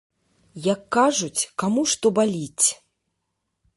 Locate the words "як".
0.67-0.81